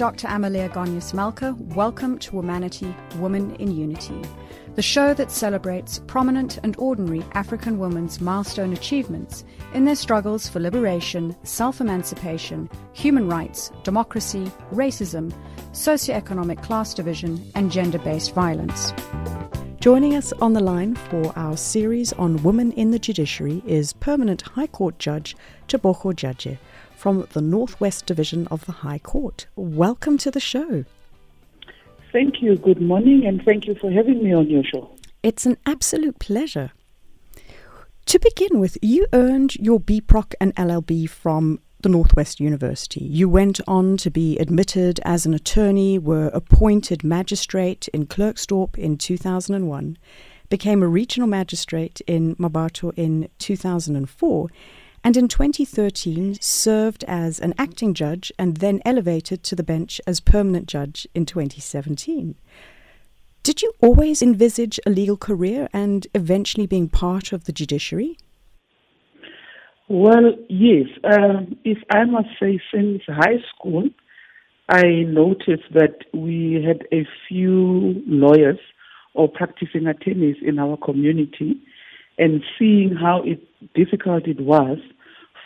[0.00, 0.28] Dr.
[0.28, 1.54] Amalia Gonyas Malka.
[1.76, 4.18] Welcome to Womanity, Woman in Unity,
[4.74, 10.58] the show that celebrates prominent and ordinary African women's milestone achievements in their struggles for
[10.58, 15.34] liberation, self emancipation, human rights, democracy, racism,
[15.72, 18.94] socioeconomic class division, and gender based violence.
[19.80, 24.40] Joining us on the line for our series on women in the judiciary is Permanent
[24.40, 25.36] High Court Judge
[25.68, 26.56] Tebogo Djaje
[27.00, 29.46] from the Northwest Division of the High Court.
[29.56, 30.84] Welcome to the show.
[32.12, 32.56] Thank you.
[32.56, 34.90] Good morning, and thank you for having me on your show.
[35.22, 36.72] It's an absolute pleasure.
[38.04, 43.02] To begin with, you earned your BProc and LLB from the Northwest University.
[43.02, 48.98] You went on to be admitted as an attorney, were appointed magistrate in Klerksdorp in
[48.98, 49.96] 2001,
[50.50, 54.48] became a regional magistrate in Mmabatho in 2004,
[55.02, 60.20] and in 2013 served as an acting judge and then elevated to the bench as
[60.20, 62.34] permanent judge in 2017.
[63.42, 68.18] Did you always envisage a legal career and eventually being part of the judiciary?
[69.88, 70.86] Well, yes.
[71.04, 73.88] Um, if I must say, since high school,
[74.68, 78.58] I noticed that we had a few lawyers
[79.14, 81.60] or practicing attorneys in our community
[82.20, 83.40] and seeing how it,
[83.74, 84.76] difficult it was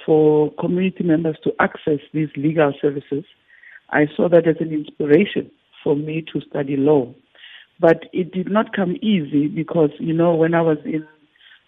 [0.05, 3.25] for community members to access these legal services,
[3.91, 5.51] I saw that as an inspiration
[5.83, 7.15] for me to study law.
[7.79, 11.07] But it did not come easy because, you know, when I was in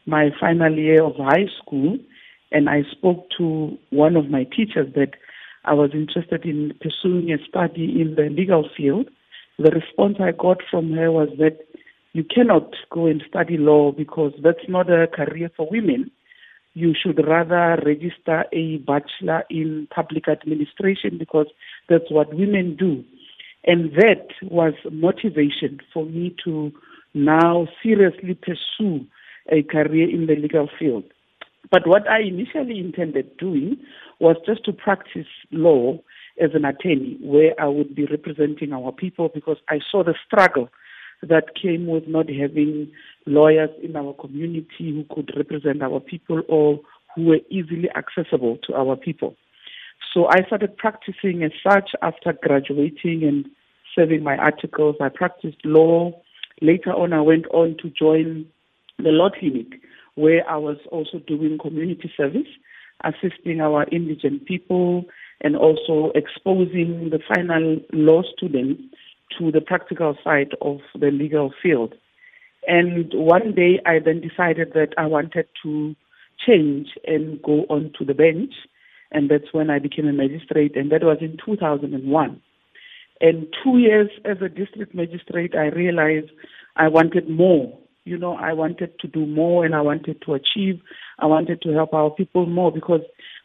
[0.07, 1.99] my final year of high school
[2.51, 5.13] and I spoke to one of my teachers that
[5.65, 9.09] I was interested in pursuing a study in the legal field,
[9.59, 11.59] the response I got from her was that
[12.17, 16.11] you cannot go and study law because that's not a career for women.
[16.73, 21.49] You should rather register a bachelor in public administration because
[21.91, 23.05] that's what women do.
[23.65, 26.73] And that was motivation for me to
[27.13, 29.05] now seriously pursue
[29.53, 31.05] a career in the legal field.
[31.71, 33.77] But what I initially intended doing
[34.21, 35.99] was just to practice law
[36.43, 40.71] as an attorney, where I would be representing our people because I saw the struggle
[41.23, 42.91] that came with not having
[43.27, 46.81] lawyers in our community who could represent our people or
[47.15, 49.35] who were easily accessible to our people.
[50.13, 53.47] So I started practicing as such after graduating and
[53.95, 54.97] serving my articles.
[55.01, 56.13] I practiced law.
[56.61, 58.47] Later on, I went on to join
[58.99, 59.81] the law clinic
[60.15, 62.49] where I was also doing community service,
[63.05, 65.05] assisting our indigent people
[65.43, 68.83] and also exposing the final law students
[69.39, 71.95] to the practical side of the legal field.
[72.67, 75.95] And one day I then decided that I wanted to
[76.45, 78.53] change and go on to the bench.
[79.13, 82.43] And that's when I became a magistrate, and that was in 2001.
[83.21, 86.31] And two years as a district magistrate, I realized
[86.75, 87.79] I wanted more.
[88.05, 90.81] You know, I wanted to do more and I wanted to achieve.
[91.19, 93.01] I wanted to help our people more because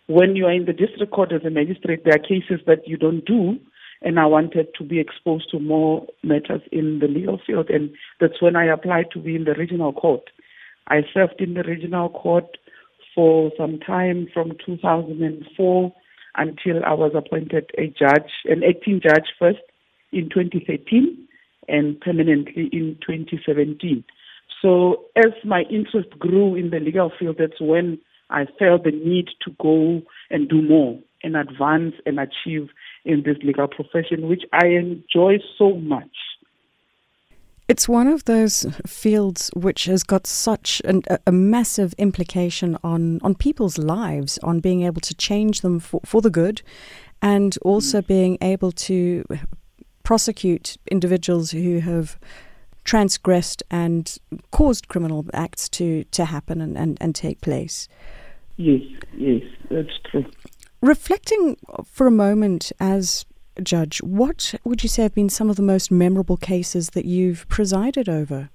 [0.07, 2.97] when you are in the district court as a magistrate, there are cases that you
[2.97, 3.59] don't do
[4.01, 7.69] and I wanted to be exposed to more matters in the legal field.
[7.69, 10.29] And that's when I applied to be in the regional court.
[10.87, 12.57] I served in the regional court
[13.13, 15.93] for some time from 2004
[16.35, 19.59] until I was appointed a judge, an acting judge first
[20.11, 21.27] in 2013
[21.67, 24.03] and permanently in 2017.
[24.61, 29.27] So as my interest grew in the legal field, that's when I felt the need
[29.45, 32.69] to go and do more and advance and achieve
[33.05, 36.09] in this legal profession, which I enjoy so much.
[37.67, 43.33] It's one of those fields which has got such an, a massive implication on, on
[43.33, 46.61] people's lives, on being able to change them for, for the good,
[47.21, 48.07] and also mm.
[48.07, 49.23] being able to
[50.03, 52.19] prosecute individuals who have
[52.83, 54.17] transgressed and
[54.51, 57.87] caused criminal acts to, to happen and, and, and take place.
[58.57, 58.81] Yes,
[59.15, 60.25] yes, that's true.
[60.81, 63.25] Reflecting for a moment as
[63.55, 67.05] a judge, what would you say have been some of the most memorable cases that
[67.05, 68.49] you've presided over?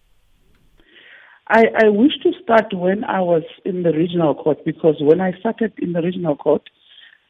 [1.48, 5.38] I, I wish to start when I was in the regional court because when I
[5.38, 6.62] started in the regional court,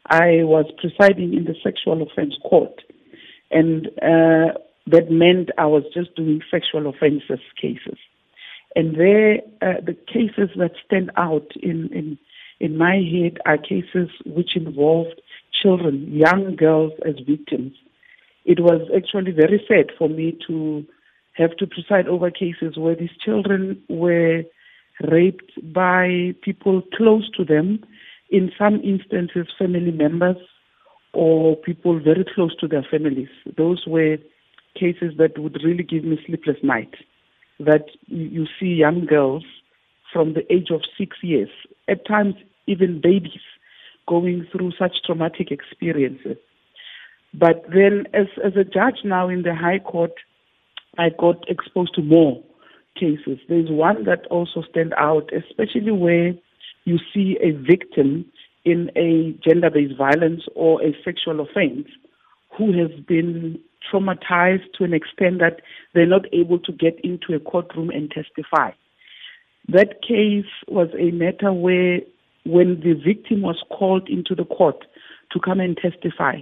[0.08, 2.80] I was presiding in the sexual offense court.
[3.50, 4.56] And uh,
[4.86, 7.98] that meant I was just doing sexual offences cases.
[8.74, 12.18] And there, uh, the cases that stand out in, in
[12.60, 15.20] in my head are cases which involved
[15.62, 17.72] children, young girls as victims.
[18.44, 20.84] It was actually very sad for me to
[21.32, 24.42] have to preside over cases where these children were
[25.10, 27.84] raped by people close to them,
[28.30, 30.36] in some instances, family members
[31.12, 33.28] or people very close to their families.
[33.56, 34.16] Those were
[34.78, 36.98] cases that would really give me sleepless nights.
[37.58, 39.44] That you see young girls
[40.16, 41.50] from the age of six years,
[41.88, 42.36] at times
[42.66, 43.46] even babies,
[44.08, 46.38] going through such traumatic experiences.
[47.34, 50.12] But then, as, as a judge now in the High Court,
[50.96, 52.42] I got exposed to more
[52.98, 53.38] cases.
[53.46, 56.32] There's one that also stands out, especially where
[56.84, 58.24] you see a victim
[58.64, 61.88] in a gender-based violence or a sexual offense
[62.56, 63.60] who has been
[63.92, 65.60] traumatized to an extent that
[65.92, 68.70] they're not able to get into a courtroom and testify.
[69.68, 72.00] That case was a matter where
[72.44, 74.84] when the victim was called into the court
[75.32, 76.40] to come and testify,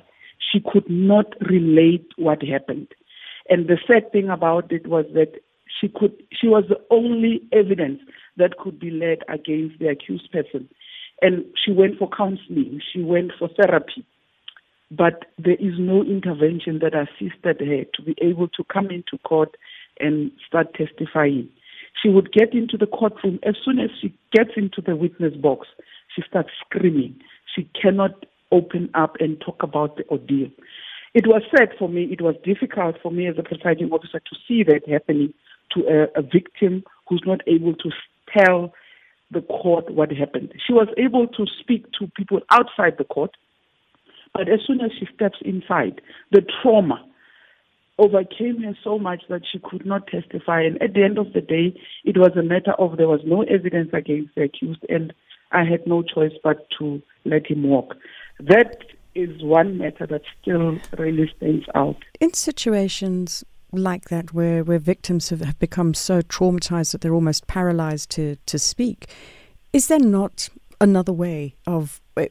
[0.52, 2.88] she could not relate what happened.
[3.48, 5.40] And the sad thing about it was that
[5.80, 8.00] she could she was the only evidence
[8.36, 10.68] that could be led against the accused person.
[11.22, 14.04] And she went for counseling, she went for therapy.
[14.90, 19.56] But there is no intervention that assisted her to be able to come into court
[19.98, 21.48] and start testifying.
[22.02, 25.68] She would get into the courtroom as soon as she gets into the witness box,
[26.14, 27.16] she starts screaming.
[27.54, 30.48] She cannot open up and talk about the ordeal.
[31.14, 34.36] It was sad for me, it was difficult for me as a presiding officer to
[34.46, 35.32] see that happening
[35.72, 37.90] to a, a victim who's not able to
[38.36, 38.72] tell
[39.30, 40.52] the court what happened.
[40.66, 43.30] She was able to speak to people outside the court,
[44.32, 46.00] but as soon as she steps inside,
[46.32, 47.04] the trauma
[47.98, 50.62] overcame her so much that she could not testify.
[50.62, 53.42] And at the end of the day, it was a matter of there was no
[53.42, 55.12] evidence against the accused, and
[55.52, 57.94] I had no choice but to let him walk.
[58.40, 58.78] That
[59.14, 61.96] is one matter that still really stands out.
[62.20, 67.46] In situations like that where, where victims have, have become so traumatized that they're almost
[67.46, 69.08] paralyzed to, to speak,
[69.72, 70.48] is there not
[70.80, 72.26] another way of uh,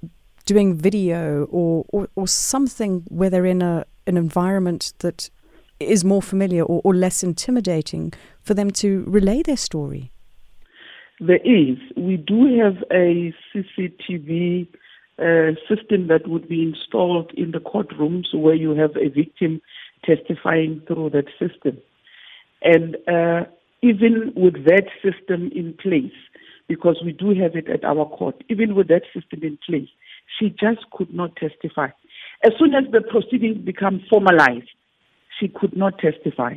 [0.45, 5.29] doing video or, or, or something where they're in a, an environment that
[5.83, 10.11] is more familiar or, or less intimidating for them to relay their story?
[11.19, 11.77] There is.
[11.95, 14.67] We do have a CCTV
[15.19, 19.61] uh, system that would be installed in the courtrooms where you have a victim
[20.03, 21.77] testifying through that system.
[22.63, 23.45] And uh,
[23.81, 26.11] even with that system in place,
[26.67, 29.89] because we do have it at our court, even with that system in place,
[30.39, 31.89] she just could not testify.
[32.43, 34.69] As soon as the proceedings become formalized,
[35.43, 36.55] she could not testify.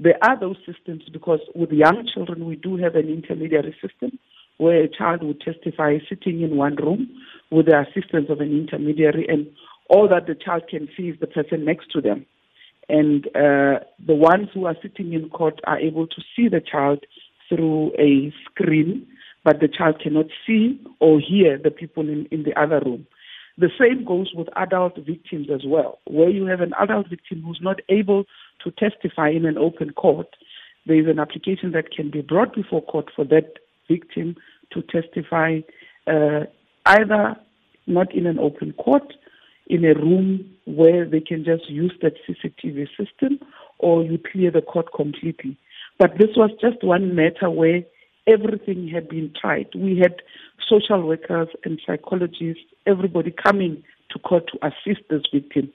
[0.00, 4.18] There are those systems because with young children, we do have an intermediary system
[4.56, 7.08] where a child would testify sitting in one room
[7.50, 9.46] with the assistance of an intermediary, and
[9.88, 12.24] all that the child can see is the person next to them
[12.88, 17.04] and uh, the ones who are sitting in court are able to see the child
[17.48, 19.06] through a screen,
[19.44, 23.06] but the child cannot see or hear the people in, in the other room.
[23.58, 27.60] The same goes with adult victims as well, where you have an adult victim who's
[27.60, 28.24] not able
[28.64, 30.28] to testify in an open court.
[30.86, 33.54] There is an application that can be brought before court for that
[33.88, 34.36] victim
[34.72, 35.60] to testify
[36.06, 36.46] uh,
[36.86, 37.36] either
[37.86, 39.12] not in an open court
[39.66, 43.38] in a room where they can just use that CCTV system
[43.78, 45.58] or you clear the court completely.
[45.98, 47.82] But this was just one matter where
[48.26, 49.68] everything had been tried.
[49.74, 50.22] We had
[50.68, 55.72] social workers and psychologists, everybody coming to court to assist this victim.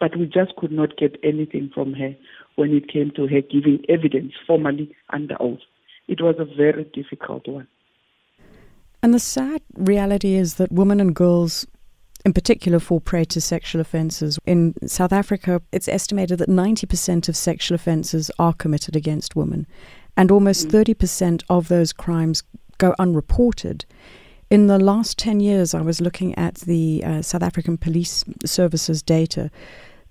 [0.00, 2.14] But we just could not get anything from her
[2.54, 5.58] when it came to her giving evidence formally under oath.
[6.06, 7.66] It was a very difficult one.
[9.02, 11.66] And the sad reality is that women and girls
[12.24, 14.38] in particular fall prey to sexual offences.
[14.44, 19.66] In South Africa, it's estimated that 90% of sexual offences are committed against women,
[20.18, 20.84] and almost mm.
[20.84, 22.42] 30% of those crimes
[22.76, 23.86] go unreported.
[24.50, 29.00] In the last 10 years, I was looking at the uh, South African Police Services
[29.02, 29.50] data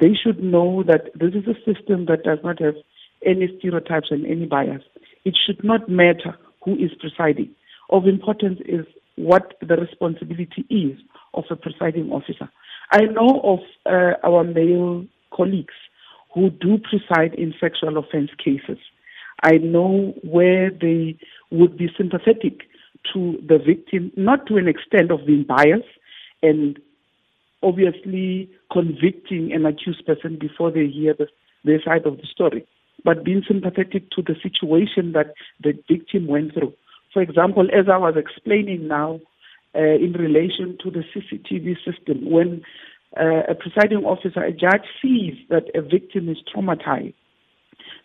[0.00, 2.76] They should know that this is a system that does not have
[3.24, 4.82] any stereotypes and any bias.
[5.24, 7.50] It should not matter who is presiding.
[7.90, 8.86] Of importance is
[9.16, 10.98] what the responsibility is
[11.34, 12.50] of a presiding officer.
[12.90, 15.74] I know of uh, our male colleagues
[16.34, 18.78] who do preside in sexual offense cases.
[19.42, 21.18] I know where they
[21.50, 22.60] would be sympathetic
[23.12, 25.88] to the victim, not to an extent of being biased
[26.42, 26.78] and
[27.62, 31.26] obviously convicting an accused person before they hear the,
[31.64, 32.66] their side of the story,
[33.04, 36.72] but being sympathetic to the situation that the victim went through.
[37.12, 39.20] For example, as I was explaining now,
[39.74, 42.62] uh, in relation to the CCTV system, when
[43.18, 47.14] uh, a presiding officer, a judge sees that a victim is traumatized,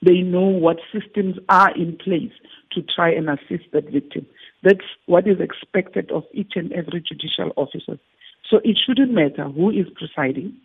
[0.01, 2.31] they know what systems are in place
[2.71, 4.25] to try and assist that victim.
[4.63, 7.97] That's what is expected of each and every judicial officer.
[8.49, 10.55] So it shouldn't matter who is presiding.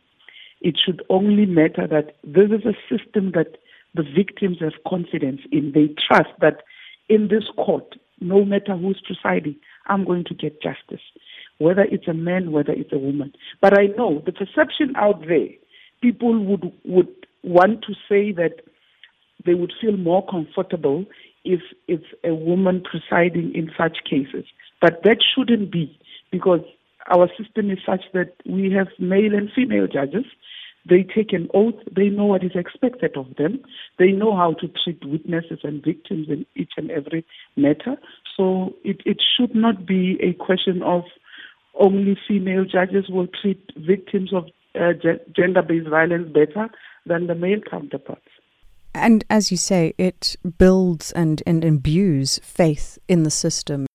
[0.60, 3.58] It should only matter that this is a system that
[3.94, 5.72] the victims have confidence in.
[5.72, 6.62] They trust that
[7.08, 9.56] in this court, no matter who's presiding,
[9.86, 11.02] I'm going to get justice,
[11.58, 13.32] whether it's a man, whether it's a woman.
[13.60, 15.48] But I know the perception out there,
[16.00, 17.08] people would would
[17.42, 18.60] want to say that
[19.44, 21.04] they would feel more comfortable
[21.44, 24.44] if it's a woman presiding in such cases.
[24.80, 25.98] But that shouldn't be
[26.30, 26.60] because
[27.08, 30.24] our system is such that we have male and female judges.
[30.88, 31.74] They take an oath.
[31.94, 33.62] They know what is expected of them.
[33.98, 37.24] They know how to treat witnesses and victims in each and every
[37.56, 37.96] matter.
[38.36, 41.04] So it, it should not be a question of
[41.78, 44.92] only female judges will treat victims of uh,
[45.34, 46.68] gender based violence better
[47.06, 48.28] than the male counterparts.
[48.94, 53.86] And as you say, it builds and, and imbues faith in the system.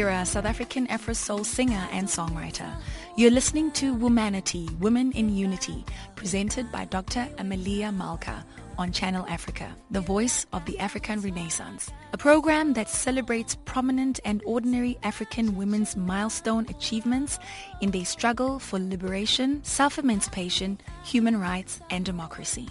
[0.00, 2.74] Lira, South African Afro soul singer and songwriter.
[3.16, 5.84] You're listening to Womanity, Women in Unity,
[6.16, 7.28] presented by Dr.
[7.36, 8.42] Amelia Malka
[8.78, 14.42] on Channel Africa, the voice of the African Renaissance, a program that celebrates prominent and
[14.46, 17.38] ordinary African women's milestone achievements
[17.82, 22.70] in their struggle for liberation, self-emancipation, human rights, and democracy.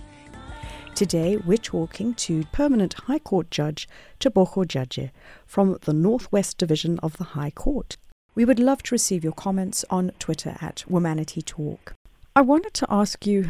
[0.99, 3.87] Today, we're talking to permanent High Court Judge
[4.19, 5.11] Tebogo Djaje
[5.45, 7.95] from the Northwest Division of the High Court.
[8.35, 11.93] We would love to receive your comments on Twitter at Womanity Talk.
[12.35, 13.49] I wanted to ask you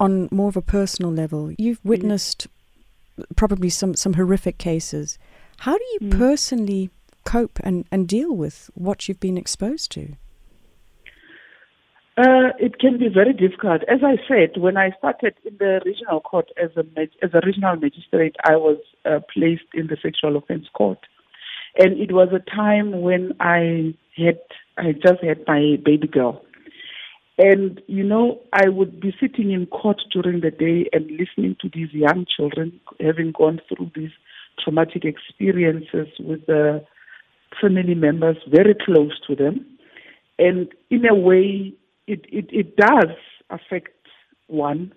[0.00, 1.90] on more of a personal level, you've mm.
[1.90, 2.48] witnessed
[3.36, 5.16] probably some, some horrific cases.
[5.58, 6.18] How do you mm.
[6.18, 6.90] personally
[7.22, 10.16] cope and, and deal with what you've been exposed to?
[12.16, 13.82] Uh, it can be very difficult.
[13.88, 16.84] As I said, when I started in the regional court as a
[17.22, 20.98] as a regional magistrate, I was uh, placed in the sexual offense court,
[21.76, 24.38] and it was a time when I had
[24.78, 26.44] I just had my baby girl,
[27.38, 31.70] and, you know, I would be sitting in court during the day and listening to
[31.72, 34.12] these young children having gone through these
[34.62, 36.84] traumatic experiences with the
[37.60, 39.66] family members very close to them.
[40.38, 41.72] And in a way,
[42.06, 43.10] it, it, it does
[43.50, 43.88] affect
[44.46, 44.92] one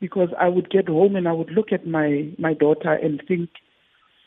[0.00, 3.50] because I would get home and I would look at my, my daughter and think,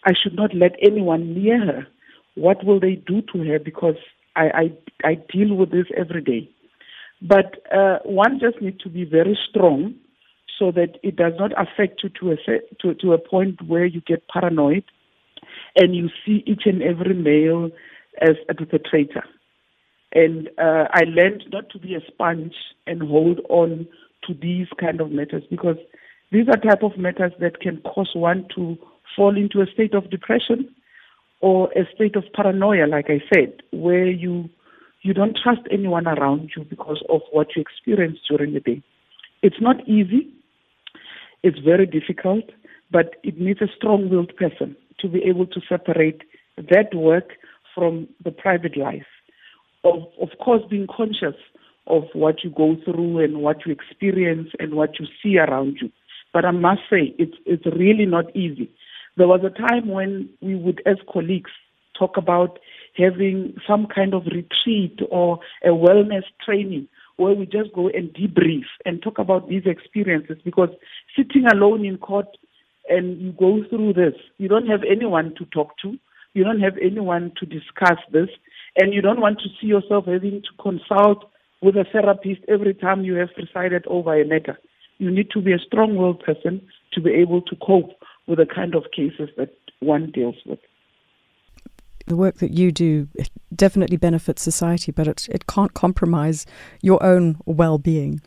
[0.05, 1.87] I should not let anyone near her.
[2.35, 3.59] What will they do to her?
[3.59, 3.95] Because
[4.35, 4.43] I,
[5.03, 6.49] I, I deal with this every day.
[7.21, 9.95] But uh, one just needs to be very strong
[10.59, 12.35] so that it does not affect you to a,
[12.81, 14.83] to, to a point where you get paranoid
[15.75, 17.69] and you see each and every male
[18.21, 19.23] as a perpetrator.
[20.13, 22.53] And uh, I learned not to be a sponge
[22.86, 23.88] and hold on
[24.27, 25.77] to these kind of matters because
[26.32, 28.77] these are type of matters that can cause one to
[29.15, 30.74] fall into a state of depression
[31.41, 34.50] or a state of paranoia, like I said, where you
[35.01, 38.82] you don't trust anyone around you because of what you experience during the day.
[39.41, 40.32] It's not easy.
[41.43, 42.46] It's very difficult,
[42.89, 46.22] but it needs a strong willed person to be able to separate
[46.58, 47.34] that work
[47.75, 49.05] from the private life.
[49.83, 51.35] Of, of course, being conscious
[51.87, 55.91] of what you go through and what you experience and what you see around you.
[56.31, 58.71] But I must say, it's, it's really not easy.
[59.17, 61.51] There was a time when we would, as colleagues,
[61.97, 62.59] talk about
[62.97, 66.87] having some kind of retreat or a wellness training
[67.17, 70.69] where we just go and debrief and talk about these experiences because
[71.15, 72.27] sitting alone in court
[72.89, 75.97] and you go through this, you don't have anyone to talk to
[76.33, 78.29] you don't have anyone to discuss this,
[78.75, 81.30] and you don't want to see yourself having to consult
[81.62, 84.58] with a therapist every time you have presided over a matter.
[84.98, 86.62] You need to be a strong willed person
[86.94, 87.92] to be able to cope
[88.27, 90.60] with the kind of cases that one deals with.
[92.06, 93.08] The work that you do
[93.56, 96.46] definitely benefits society, but it, it can't compromise
[96.82, 98.22] your own well being.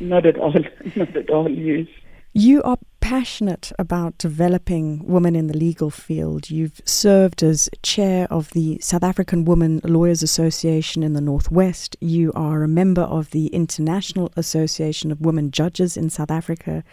[0.00, 0.54] Not at all.
[0.96, 1.86] Not at all, yes.
[2.32, 6.50] You are passionate about developing women in the legal field.
[6.50, 11.96] You've served as chair of the South African Women Lawyers Association in the Northwest.
[12.02, 16.84] You are a member of the International Association of Women Judges in South Africa.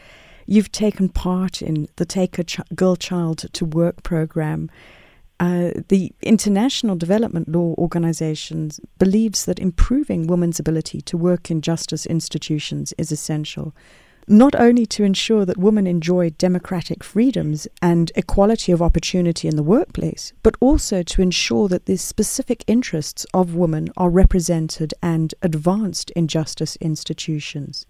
[0.45, 4.71] You've taken part in the Take a Ch- Girl Child to Work program.
[5.41, 12.05] Uh, the International Development Law Organization believes that improving women's ability to work in justice
[12.05, 13.75] institutions is essential
[14.27, 19.63] not only to ensure that women enjoy democratic freedoms and equality of opportunity in the
[19.63, 26.09] workplace, but also to ensure that the specific interests of women are represented and advanced
[26.11, 27.85] in justice institutions.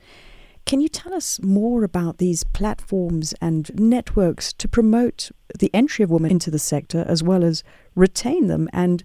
[0.65, 6.10] Can you tell us more about these platforms and networks to promote the entry of
[6.10, 7.63] women into the sector as well as
[7.94, 9.04] retain them and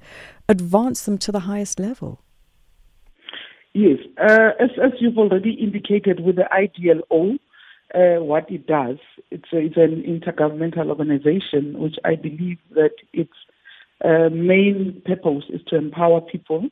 [0.49, 2.23] advance them to the highest level?
[3.73, 7.39] Yes, uh, as, as you've already indicated with the IDLO,
[7.95, 8.99] uh, what it does,
[9.31, 13.33] it's, a, it's an intergovernmental organization, which I believe that its
[14.05, 16.69] uh, main purpose is to empower people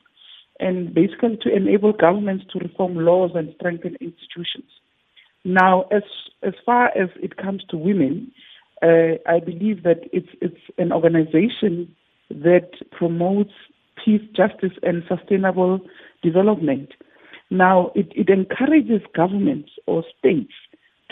[0.59, 4.69] and basically to enable governments to reform laws and strengthen institutions.
[5.45, 6.03] Now, as
[6.43, 8.31] as far as it comes to women,
[8.81, 11.95] uh, I believe that it's it's an organization
[12.29, 13.53] that promotes
[14.03, 15.79] peace, justice, and sustainable
[16.21, 16.93] development.
[17.49, 20.53] Now, it, it encourages governments or states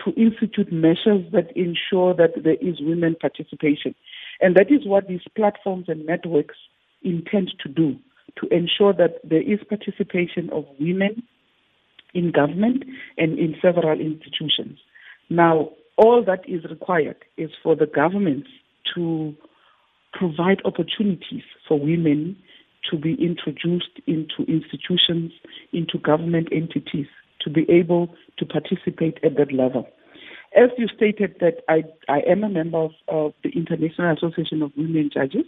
[0.03, 3.95] to institute measures that ensure that there is women participation.
[4.39, 6.55] And that is what these platforms and networks
[7.03, 7.97] intend to do,
[8.39, 11.23] to ensure that there is participation of women
[12.13, 12.83] in government
[13.17, 14.77] and in several institutions.
[15.29, 18.47] Now, all that is required is for the governments
[18.95, 19.35] to
[20.13, 22.37] provide opportunities for women
[22.89, 25.31] to be introduced into institutions,
[25.73, 27.07] into government entities,
[27.41, 29.87] to be able to participate at that level.
[30.55, 34.71] As you stated that I, I am a member of, of the International Association of
[34.77, 35.45] Women Judges,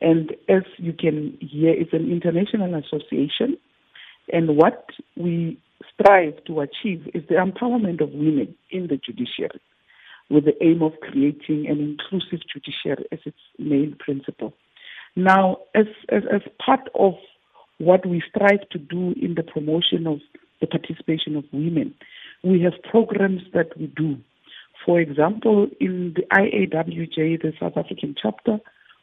[0.00, 3.56] and as you can hear, it's an international association,
[4.32, 5.58] and what we
[5.94, 9.60] strive to achieve is the empowerment of women in the judiciary
[10.28, 14.52] with the aim of creating an inclusive judiciary as its main principle.
[15.16, 17.14] Now, as, as, as part of
[17.78, 20.20] what we strive to do in the promotion of
[20.60, 21.94] the participation of women,
[22.44, 24.18] we have programs that we do.
[24.84, 28.58] For example, in the IAWJ, the South African chapter,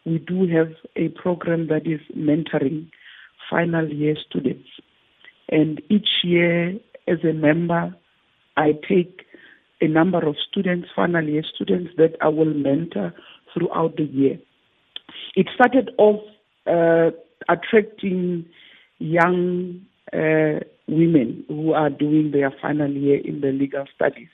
[0.05, 2.89] we do have a program that is mentoring
[3.49, 4.69] final year students.
[5.49, 7.95] And each year, as a member,
[8.55, 9.25] I take
[9.81, 13.13] a number of students, final year students, that I will mentor
[13.53, 14.39] throughout the year.
[15.35, 16.21] It started off
[16.67, 17.11] uh,
[17.49, 18.45] attracting
[18.99, 19.81] young
[20.13, 24.29] uh, women who are doing their final year in the legal studies.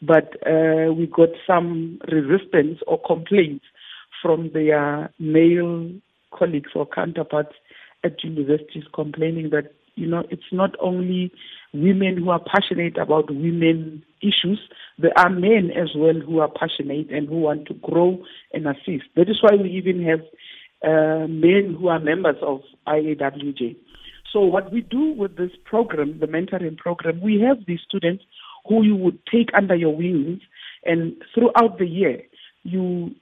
[0.00, 3.64] But uh, we got some resistance or complaints
[4.20, 5.90] from their male
[6.36, 7.54] colleagues or counterparts
[8.04, 11.30] at universities complaining that, you know, it's not only
[11.72, 14.58] women who are passionate about women issues,
[14.98, 18.18] there are men as well who are passionate and who want to grow
[18.52, 19.04] and assist.
[19.14, 20.20] That is why we even have
[20.82, 23.76] uh, men who are members of IAWJ.
[24.32, 28.24] So what we do with this program, the mentoring program, we have these students
[28.68, 30.40] who you would take under your wings
[30.84, 32.22] and throughout the year
[32.64, 33.14] you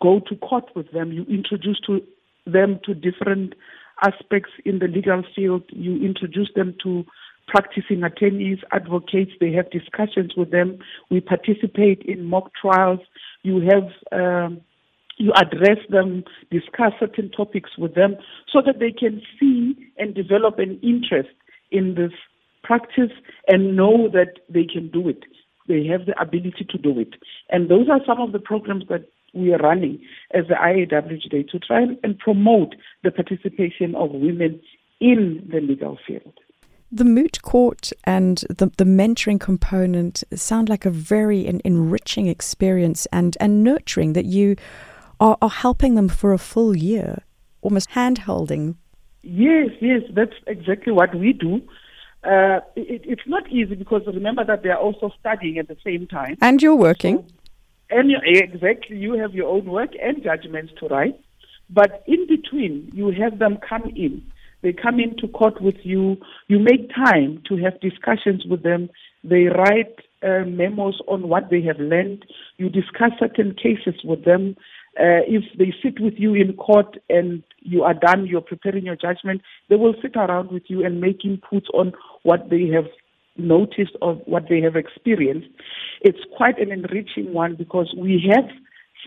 [0.00, 2.00] go to court with them, you introduce to
[2.46, 3.54] them to different
[4.04, 7.04] aspects in the legal field, you introduce them to
[7.48, 10.78] practicing attorneys, advocates, they have discussions with them.
[11.10, 13.00] We participate in mock trials.
[13.42, 14.60] You have um,
[15.16, 18.16] you address them, discuss certain topics with them
[18.52, 21.34] so that they can see and develop an interest
[21.70, 22.12] in this
[22.62, 23.10] practice
[23.48, 25.24] and know that they can do it.
[25.66, 27.14] They have the ability to do it.
[27.50, 30.00] And those are some of the programs that we are running
[30.32, 34.60] as the IAWJ to try and promote the participation of women
[35.00, 36.38] in the legal field.
[36.90, 43.36] The moot court and the, the mentoring component sound like a very enriching experience and,
[43.40, 44.56] and nurturing that you
[45.20, 47.22] are, are helping them for a full year,
[47.60, 48.78] almost hand holding.
[49.22, 51.60] Yes, yes, that's exactly what we do.
[52.24, 56.06] Uh, it, it's not easy because remember that they are also studying at the same
[56.06, 56.36] time.
[56.40, 57.18] And you're working.
[57.18, 57.24] So,
[57.90, 61.18] and exactly, you have your own work and judgments to write.
[61.70, 64.22] But in between, you have them come in.
[64.62, 66.16] They come into court with you.
[66.48, 68.90] You make time to have discussions with them.
[69.22, 72.24] They write uh, memos on what they have learned.
[72.56, 74.56] You discuss certain cases with them.
[74.98, 78.96] Uh, if they sit with you in court and you are done, you're preparing your
[78.96, 81.92] judgment, they will sit around with you and make inputs on
[82.24, 82.86] what they have
[83.38, 85.48] noticed of what they have experienced.
[86.02, 88.44] It's quite an enriching one because we have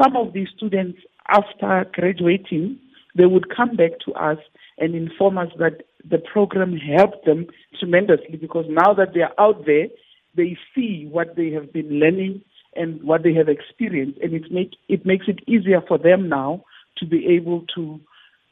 [0.02, 2.80] some of these students after graduating,
[3.16, 4.38] they would come back to us
[4.78, 9.66] and inform us that the program helped them tremendously because now that they are out
[9.66, 9.88] there,
[10.36, 12.42] they see what they have been learning
[12.76, 16.64] and what they have experienced, and it make it makes it easier for them now
[16.98, 18.00] to be able to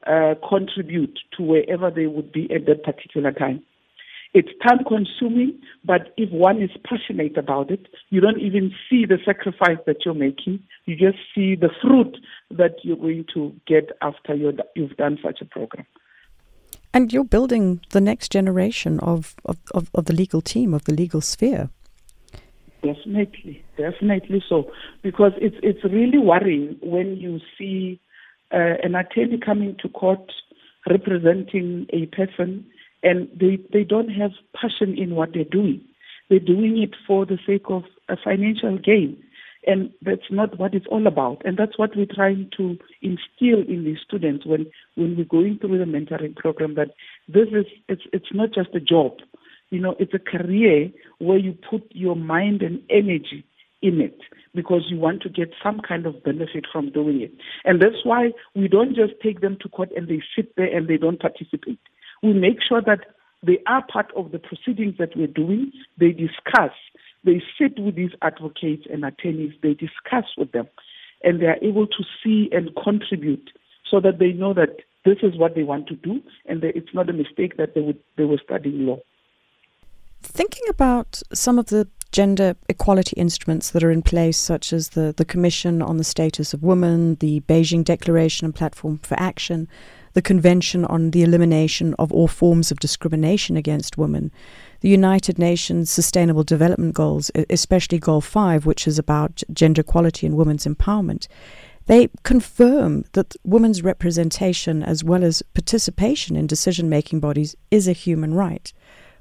[0.05, 3.63] uh, contribute to wherever they would be at that particular time.
[4.33, 9.17] It's time consuming, but if one is passionate about it, you don't even see the
[9.25, 10.61] sacrifice that you're making.
[10.85, 12.15] You just see the fruit
[12.51, 15.87] that you're going to get after you have done such a program.
[16.93, 20.93] And you're building the next generation of, of, of, of the legal team, of the
[20.93, 21.69] legal sphere.
[22.83, 24.71] Definitely, definitely so.
[25.01, 27.99] Because it's it's really worrying when you see
[28.53, 30.31] uh, an attorney coming to court
[30.89, 32.65] representing a person
[33.03, 35.81] and they, they don't have passion in what they're doing.
[36.29, 39.21] They're doing it for the sake of a financial gain.
[39.67, 41.41] And that's not what it's all about.
[41.43, 45.79] And that's what we're trying to instill in these students when, when we're going through
[45.79, 46.91] the mentoring program that
[47.27, 49.17] this is it's it's not just a job.
[49.69, 53.43] You know, it's a career where you put your mind and energy
[53.81, 54.19] in it
[54.55, 57.31] because you want to get some kind of benefit from doing it.
[57.65, 60.87] And that's why we don't just take them to court and they sit there and
[60.87, 61.79] they don't participate.
[62.21, 62.99] We make sure that
[63.45, 65.71] they are part of the proceedings that we're doing.
[65.97, 66.71] They discuss.
[67.23, 69.53] They sit with these advocates and attorneys.
[69.61, 70.67] They discuss with them.
[71.23, 73.49] And they are able to see and contribute
[73.89, 76.93] so that they know that this is what they want to do and that it's
[76.93, 78.99] not a mistake that they, would, they were studying law.
[80.21, 85.13] Thinking about some of the gender equality instruments that are in place, such as the,
[85.15, 89.67] the Commission on the Status of Women, the Beijing Declaration and Platform for Action,
[90.19, 94.33] the Convention on the Elimination of All Forms of Discrimination Against Women,
[94.81, 100.35] the United Nations Sustainable Development Goals, especially Goal 5, which is about gender equality and
[100.35, 101.29] women's empowerment.
[101.85, 107.93] They confirm that women's representation as well as participation in decision making bodies is a
[107.93, 108.73] human right.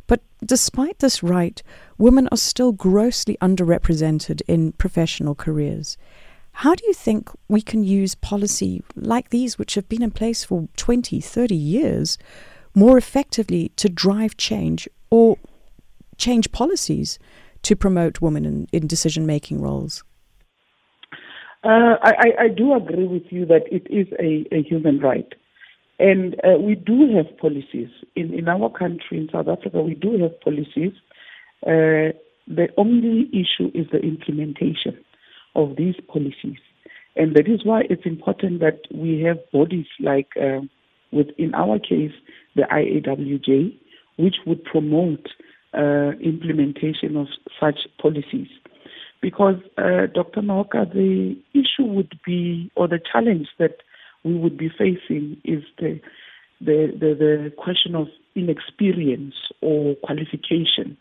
[0.08, 1.62] But despite this right,
[1.96, 5.96] women are still grossly underrepresented in professional careers.
[6.62, 10.42] How do you think we can use policy like these, which have been in place
[10.42, 12.18] for 20, 30 years,
[12.74, 15.36] more effectively to drive change or
[16.16, 17.20] change policies
[17.62, 20.02] to promote women in, in decision making roles?
[21.62, 25.32] Uh, I, I, do agree with you that it is a, a human right.
[26.00, 27.90] And uh, we do have policies.
[28.16, 30.92] In, in our country, in South Africa, we do have policies.
[31.64, 32.18] Uh,
[32.48, 34.98] the only issue is the implementation
[35.58, 36.60] of these policies.
[37.16, 40.60] And that is why it's important that we have bodies like, uh,
[41.10, 42.12] with, in our case,
[42.54, 43.76] the IAWJ,
[44.16, 45.26] which would promote
[45.76, 47.26] uh, implementation of
[47.60, 48.46] such policies.
[49.20, 50.42] Because, uh, Dr.
[50.42, 53.78] Malka, the issue would be, or the challenge that
[54.22, 56.00] we would be facing is the,
[56.60, 60.96] the, the, the question of inexperience or qualification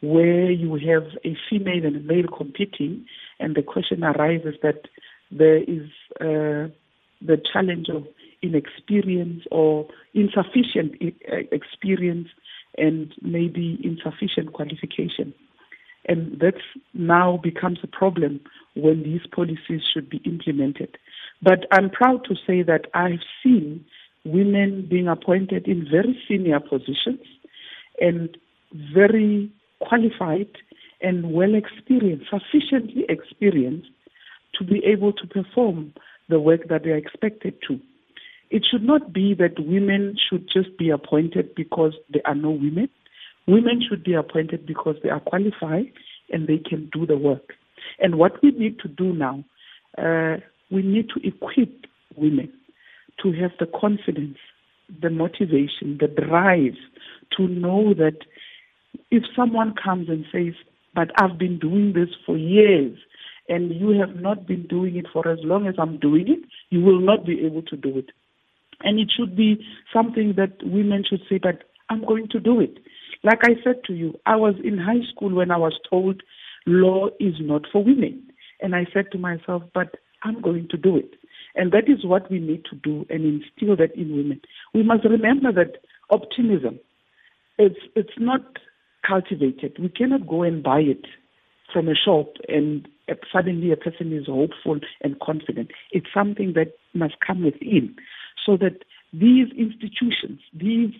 [0.00, 3.06] where you have a female and a male competing,
[3.40, 4.82] and the question arises that
[5.30, 5.88] there is
[6.20, 6.68] uh,
[7.20, 8.06] the challenge of
[8.42, 10.94] inexperience or insufficient
[11.50, 12.28] experience
[12.78, 15.32] and maybe insufficient qualification.
[16.08, 16.54] And that
[16.94, 18.40] now becomes a problem
[18.74, 20.98] when these policies should be implemented.
[21.42, 23.84] But I'm proud to say that I've seen
[24.24, 27.20] women being appointed in very senior positions
[28.00, 28.36] and
[28.94, 29.50] very
[29.80, 30.48] qualified
[31.00, 33.88] and well experienced, sufficiently experienced
[34.58, 35.92] to be able to perform
[36.28, 37.78] the work that they are expected to.
[38.50, 42.88] It should not be that women should just be appointed because there are no women.
[43.46, 45.92] Women should be appointed because they are qualified
[46.30, 47.52] and they can do the work.
[47.98, 49.44] And what we need to do now,
[49.98, 50.36] uh,
[50.70, 51.86] we need to equip
[52.16, 52.52] women
[53.22, 54.38] to have the confidence,
[55.02, 56.76] the motivation, the drive
[57.36, 58.18] to know that
[59.10, 60.54] if someone comes and says,
[60.94, 62.98] but I've been doing this for years
[63.48, 66.80] and you have not been doing it for as long as I'm doing it, you
[66.80, 68.10] will not be able to do it.
[68.80, 72.78] And it should be something that women should say, but I'm going to do it.
[73.22, 76.22] Like I said to you, I was in high school when I was told
[76.66, 78.30] law is not for women.
[78.60, 81.14] And I said to myself, but I'm going to do it.
[81.54, 84.40] And that is what we need to do and instill that in women.
[84.74, 85.78] We must remember that
[86.10, 86.78] optimism,
[87.58, 88.42] it's, it's not
[89.06, 89.76] cultivated.
[89.78, 91.06] We cannot go and buy it
[91.72, 92.88] from a shop and
[93.32, 95.70] suddenly a person is hopeful and confident.
[95.92, 97.94] It's something that must come within
[98.44, 100.92] so that these institutions, these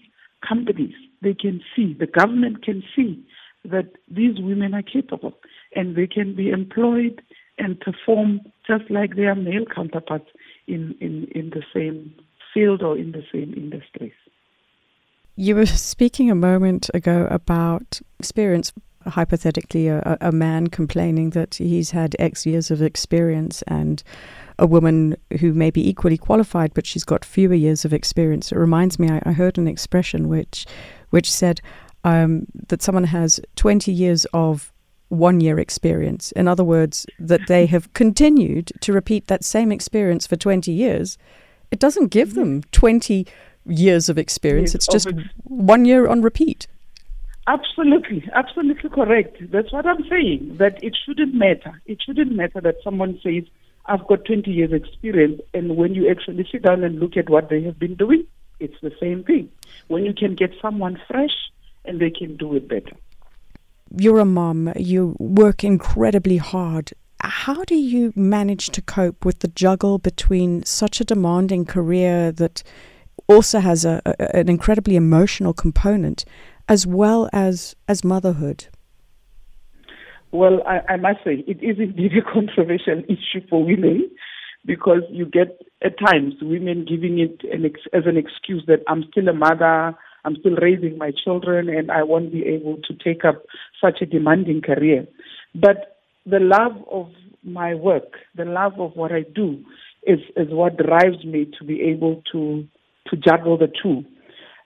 [0.47, 3.25] companies, they can see, the government can see
[3.65, 5.35] that these women are capable
[5.75, 7.21] and they can be employed
[7.59, 10.29] and perform just like their male counterparts
[10.67, 12.15] in, in, in the same
[12.53, 14.13] field or in the same industries.
[15.39, 18.73] You were speaking a moment ago about experience,
[19.07, 24.03] hypothetically, a, a man complaining that he's had X years of experience and
[24.59, 28.51] a woman who may be equally qualified, but she's got fewer years of experience.
[28.51, 30.65] It reminds me, I, I heard an expression which,
[31.11, 31.61] which said
[32.03, 34.73] um, that someone has 20 years of
[35.09, 36.33] one year experience.
[36.33, 41.19] In other words, that they have continued to repeat that same experience for 20 years.
[41.71, 43.27] It doesn't give them 20
[43.67, 45.09] years of experience, it's just
[45.45, 46.67] one year on repeat.
[47.47, 49.37] Absolutely, absolutely correct.
[49.53, 50.57] That's what I'm saying.
[50.59, 51.81] That it shouldn't matter.
[51.87, 53.45] It shouldn't matter that someone says,
[53.87, 57.49] I've got 20 years experience, and when you actually sit down and look at what
[57.49, 58.27] they have been doing,
[58.59, 59.49] it's the same thing.
[59.87, 61.37] When you can get someone fresh
[61.85, 62.97] and they can do it better
[63.95, 66.93] you're a mom, you work incredibly hard.
[67.21, 72.63] How do you manage to cope with the juggle between such a demanding career that
[73.29, 76.25] also has a, a, an incredibly emotional component,
[76.69, 78.67] as well as as motherhood?
[80.33, 84.11] Well, I, I must say it is indeed a controversial issue for women
[84.65, 89.05] because you get at times women giving it an ex, as an excuse that I'm
[89.11, 93.25] still a mother, I'm still raising my children and I won't be able to take
[93.25, 93.45] up
[93.81, 95.07] such a demanding career.
[95.55, 97.09] But the love of
[97.45, 99.65] my work, the love of what I do
[100.03, 102.67] is, is what drives me to be able to,
[103.11, 104.05] to juggle the two.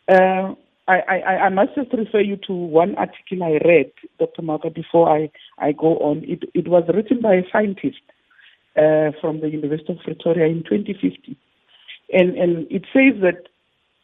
[0.09, 0.55] Uh,
[0.89, 4.43] I, I, I must just refer you to one article I read, Dr.
[4.43, 6.25] Malka, before I, I go on.
[6.25, 8.01] It, it was written by a scientist
[8.77, 11.37] uh, from the University of Pretoria in 2050.
[12.13, 13.47] And, and it says that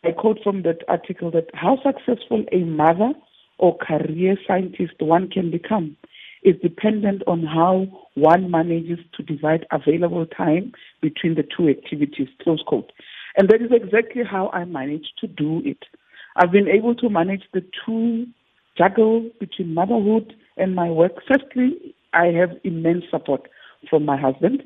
[0.04, 3.12] I quote from that article that how successful a mother
[3.58, 5.96] or career scientist one can become
[6.44, 12.62] is dependent on how one manages to divide available time between the two activities, close
[12.64, 12.92] quote.
[13.36, 15.84] And that is exactly how I managed to do it.
[16.36, 18.26] I've been able to manage the two
[18.76, 21.12] juggle between motherhood and my work.
[21.28, 23.48] Firstly, I have immense support
[23.88, 24.62] from my husband,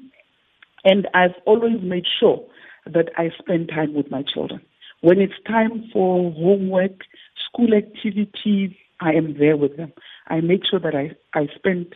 [0.84, 2.44] and I've always made sure
[2.86, 4.60] that I spend time with my children.
[5.00, 7.02] When it's time for homework,
[7.48, 9.92] school activities, I am there with them.
[10.28, 11.94] I make sure that I, I spend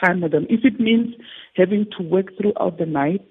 [0.00, 0.46] time with them.
[0.48, 1.14] If it means
[1.56, 3.26] having to work throughout the night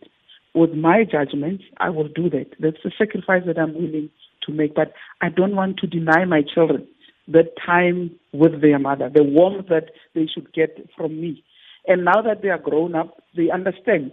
[0.54, 2.48] with my judgment, I will do that.
[2.60, 4.10] That's the sacrifice that I'm willing
[4.46, 4.76] to make.
[4.76, 6.88] But I don't want to deny my children
[7.28, 11.44] the time with their mother, the warmth that they should get from me.
[11.88, 14.12] And now that they are grown up, they understand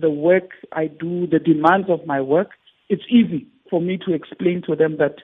[0.00, 2.50] the work I do, the demands of my work.
[2.88, 5.16] It's easy for me to explain to them that,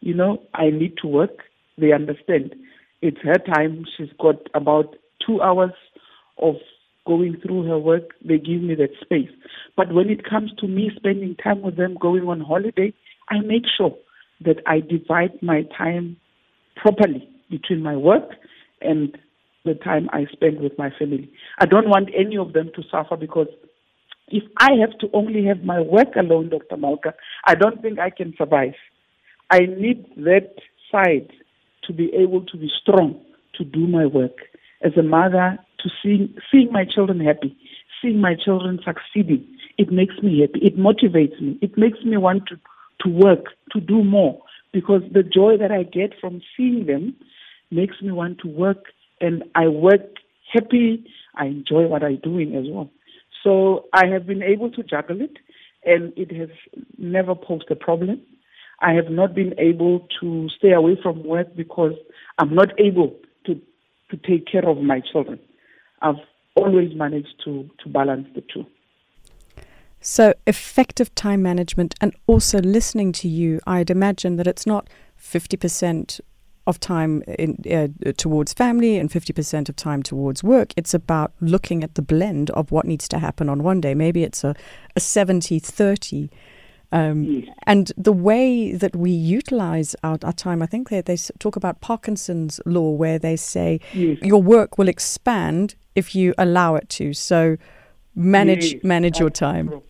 [0.00, 1.42] you know, I need to work.
[1.76, 2.54] They understand.
[3.02, 3.84] It's her time.
[3.96, 5.72] She's got about two hours
[6.40, 6.54] of
[7.08, 8.10] going through her work.
[8.24, 9.30] They give me that space.
[9.76, 12.92] But when it comes to me spending time with them, going on holiday,
[13.30, 13.96] I make sure
[14.44, 16.18] that I divide my time
[16.76, 18.30] properly between my work
[18.82, 19.16] and
[19.64, 21.30] the time I spend with my family.
[21.58, 23.48] I don't want any of them to suffer because
[24.28, 26.76] if I have to only have my work alone, Dr.
[26.76, 27.14] Malka,
[27.46, 28.74] I don't think I can survive.
[29.50, 30.54] I need that
[30.92, 31.32] side
[31.84, 33.20] to be able to be strong
[33.56, 34.36] to do my work.
[34.82, 37.56] As a mother, to see, seeing my children happy,
[38.00, 40.60] seeing my children succeeding, it makes me happy.
[40.64, 41.58] It motivates me.
[41.62, 42.56] It makes me want to,
[43.02, 44.40] to work, to do more,
[44.72, 47.14] because the joy that I get from seeing them
[47.70, 48.86] makes me want to work,
[49.20, 50.00] and I work
[50.52, 51.04] happy.
[51.34, 52.90] I enjoy what I'm doing as well.
[53.44, 55.38] So I have been able to juggle it,
[55.84, 56.48] and it has
[56.98, 58.20] never posed a problem.
[58.80, 61.94] I have not been able to stay away from work because
[62.38, 63.60] I'm not able to,
[64.10, 65.38] to take care of my children.
[66.02, 66.16] I've
[66.54, 68.64] always managed to, to balance the two.
[70.00, 74.88] So, effective time management and also listening to you, I'd imagine that it's not
[75.20, 76.20] 50%
[76.68, 80.72] of time in, uh, towards family and 50% of time towards work.
[80.76, 83.94] It's about looking at the blend of what needs to happen on one day.
[83.94, 84.54] Maybe it's a,
[84.94, 86.28] a 70 30.
[86.90, 87.54] Um, yes.
[87.64, 91.80] And the way that we utilize our, our time, I think they, they talk about
[91.80, 94.18] Parkinson's law, where they say yes.
[94.22, 97.12] your work will expand if you allow it to.
[97.12, 97.56] So
[98.14, 99.82] manage yes, manage your time.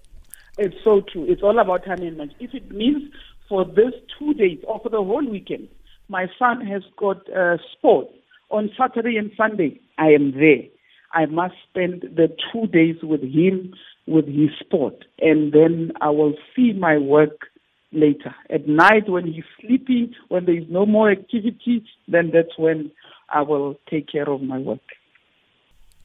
[0.58, 1.24] It's so true.
[1.28, 2.34] It's all about time and money.
[2.40, 3.12] If it means
[3.48, 5.68] for this two days or for the whole weekend,
[6.08, 8.12] my son has got uh, sports
[8.50, 10.64] on Saturday and Sunday, I am there.
[11.12, 13.74] I must spend the two days with him,
[14.08, 17.46] with his sport, and then I will see my work
[17.92, 18.34] later.
[18.50, 22.90] At night, when he's sleeping, when there is no more activity, then that's when
[23.28, 24.80] I will take care of my work.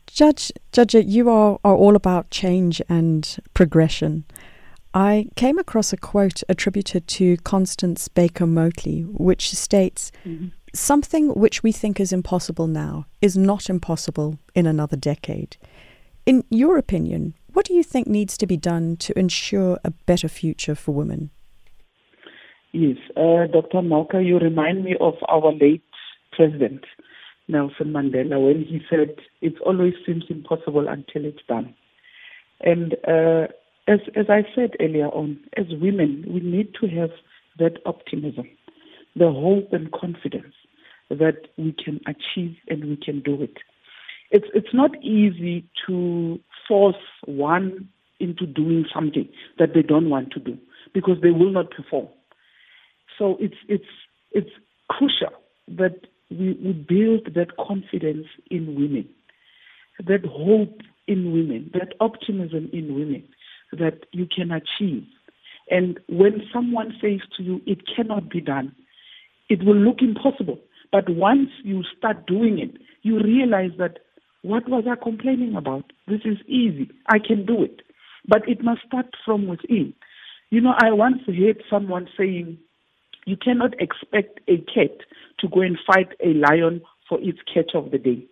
[0.07, 4.25] Judge, Djaje, you are, are all about change and progression.
[4.93, 10.47] I came across a quote attributed to Constance Baker Motley, which states mm-hmm.
[10.75, 15.55] Something which we think is impossible now is not impossible in another decade.
[16.25, 20.27] In your opinion, what do you think needs to be done to ensure a better
[20.27, 21.29] future for women?
[22.71, 23.83] Yes, uh, Dr.
[23.83, 25.83] Malka, you remind me of our late
[26.31, 26.83] president,
[27.47, 31.75] Nelson Mandela, when he said, It always seems impossible until it's done.
[32.61, 33.47] And uh,
[33.87, 37.11] as, as I said earlier on, as women, we need to have
[37.59, 38.49] that optimism,
[39.15, 40.55] the hope and confidence
[41.09, 43.57] that we can achieve and we can do it.
[44.33, 47.87] It's, it's not easy to force one
[48.19, 50.57] into doing something that they don't want to do
[50.93, 52.07] because they will not perform.
[53.17, 53.85] So it's, it's,
[54.31, 54.49] it's
[54.89, 55.29] crucial
[55.67, 59.07] that we, we build that confidence in women,
[59.99, 63.23] that hope in women, that optimism in women
[63.71, 65.05] that you can achieve.
[65.69, 68.75] And when someone says to you, it cannot be done,
[69.49, 70.59] it will look impossible.
[70.91, 73.99] But once you start doing it, you realize that
[74.43, 75.91] what was I complaining about?
[76.07, 76.91] This is easy.
[77.07, 77.81] I can do it.
[78.27, 79.93] But it must start from within.
[80.51, 82.57] You know, I once heard someone saying,
[83.25, 84.97] you cannot expect a cat
[85.39, 88.25] to go and fight a lion for its catch of the day.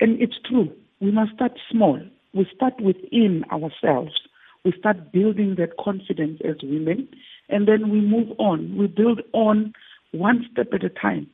[0.00, 0.70] And it's true.
[1.00, 2.00] We must start small.
[2.34, 4.12] We start within ourselves.
[4.64, 7.08] We start building that confidence as women,
[7.48, 8.76] and then we move on.
[8.76, 9.72] We build on
[10.12, 11.28] one step at a time.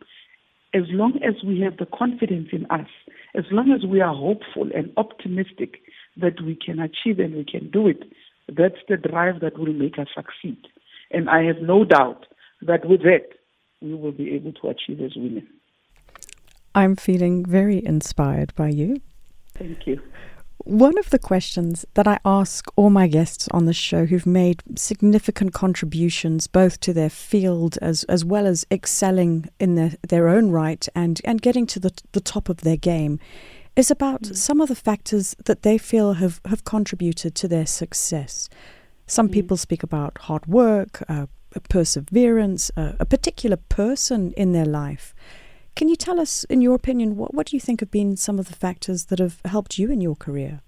[0.75, 2.89] As long as we have the confidence in us,
[3.37, 5.79] as long as we are hopeful and optimistic
[6.17, 8.03] that we can achieve and we can do it,
[8.49, 10.59] that's the drive that will make us succeed.
[11.11, 12.27] And I have no doubt
[12.63, 13.29] that with that,
[13.81, 15.47] we will be able to achieve as women.
[16.75, 19.01] I'm feeling very inspired by you.
[19.55, 20.01] Thank you.
[20.65, 24.63] One of the questions that I ask all my guests on the show who've made
[24.77, 30.51] significant contributions both to their field as, as well as excelling in their, their own
[30.51, 33.21] right and, and getting to the, the top of their game
[33.77, 34.37] is about mm.
[34.37, 38.49] some of the factors that they feel have, have contributed to their success.
[39.07, 39.33] Some mm.
[39.33, 41.27] people speak about hard work, uh,
[41.69, 45.15] perseverance, uh, a particular person in their life.
[45.77, 48.39] Can you tell us, in your opinion, what, what do you think have been some
[48.39, 50.61] of the factors that have helped you in your career?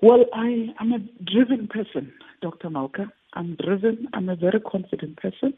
[0.00, 2.70] Well, I am a driven person, Dr.
[2.70, 3.10] Malka.
[3.34, 4.08] I'm driven.
[4.12, 5.54] I'm a very confident person.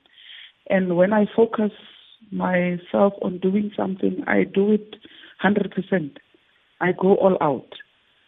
[0.71, 1.73] And when I focus
[2.31, 4.97] myself on doing something, I do it
[5.45, 6.17] 100%.
[6.81, 7.75] I go all out.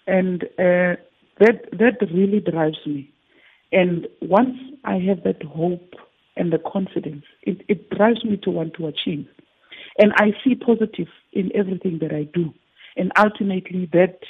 [0.07, 1.01] And uh,
[1.39, 3.11] that, that really drives me.
[3.73, 5.95] And once I have that hope
[6.41, 7.25] and the confidence.
[7.43, 9.29] It, it drives me to want to achieve.
[9.99, 12.55] And I see positive in everything that I do.
[12.97, 14.21] And ultimately, that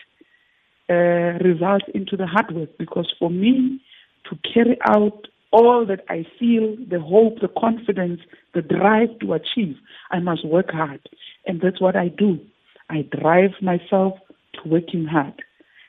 [0.91, 3.81] uh, results into the hard work because for me
[4.29, 8.21] to carry out all that I feel, the hope, the confidence,
[8.55, 9.77] the drive to achieve,
[10.11, 11.01] I must work hard.
[11.47, 12.41] And that's what I do.
[12.89, 14.15] I drive myself
[14.55, 15.43] to working hard.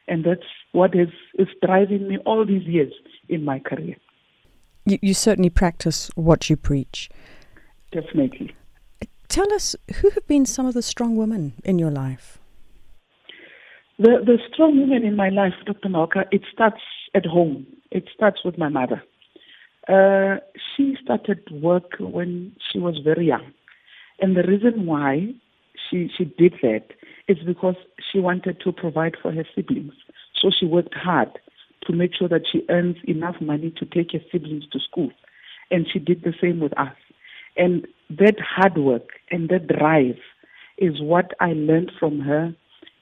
[0.07, 2.93] And that's what is, is driving me all these years
[3.27, 3.95] in my career
[4.85, 7.09] you, you certainly practice what you preach.
[7.91, 8.55] Definitely.
[9.27, 12.39] Tell us who have been some of the strong women in your life?
[13.97, 15.89] The, the strong women in my life, Dr.
[15.89, 16.81] Malka, it starts
[17.13, 17.65] at home.
[17.91, 19.03] It starts with my mother.
[19.87, 20.37] Uh,
[20.75, 23.53] she started work when she was very young.
[24.19, 25.33] And the reason why
[25.89, 26.87] she, she did that
[27.27, 27.75] is because
[28.11, 29.93] she wanted to provide for her siblings.
[30.41, 31.39] So she worked hard
[31.87, 35.11] to make sure that she earns enough money to take her siblings to school.
[35.69, 36.95] And she did the same with us.
[37.57, 40.17] And that hard work and that drive
[40.77, 42.55] is what I learned from her.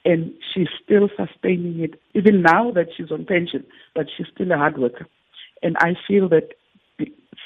[0.06, 4.58] And she's still sustaining it, even now that she's on pension, but she's still a
[4.58, 5.08] hard worker.
[5.62, 6.54] And I feel that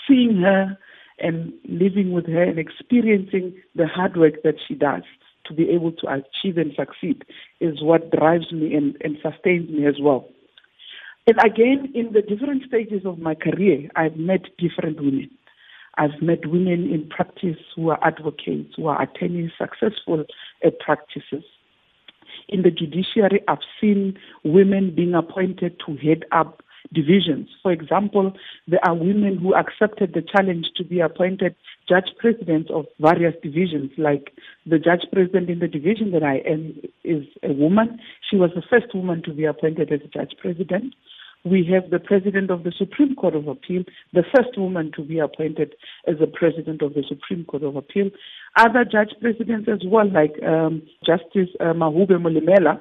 [0.08, 0.78] seeing her
[1.20, 5.04] and living with her and experiencing the hard work that she does
[5.46, 7.26] to be able to achieve and succeed
[7.60, 10.28] is what drives me and, and sustains me as well.
[11.26, 15.30] And again, in the different stages of my career, I've met different women.
[15.98, 20.26] I've met women in practice who are advocates, who are attorneys, successful
[20.80, 21.44] practices.
[22.50, 26.62] In the judiciary, I've seen women being appointed to head up
[26.92, 27.48] divisions.
[27.62, 28.34] For example,
[28.68, 31.56] there are women who accepted the challenge to be appointed
[31.88, 34.34] judge presidents of various divisions, like
[34.66, 38.00] the judge president in the division that I am is a woman.
[38.30, 40.94] She was the first woman to be appointed as a judge president.
[41.46, 43.84] We have the president of the Supreme Court of Appeal,
[44.14, 45.76] the first woman to be appointed
[46.08, 48.12] as the president of the Supreme Court of Appeal.
[48.56, 52.80] Other judge presidents as well, like um, Justice uh, Mahube Molemela,